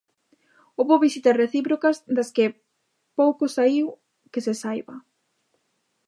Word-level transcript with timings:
Houbo 0.77 1.03
visitas 1.05 1.37
recíprocas 1.43 1.97
das 2.15 2.29
que 2.35 2.45
pouco 3.19 3.43
saíu, 3.57 3.87
que 4.31 4.43
se 4.45 4.53
saiba. 4.61 4.95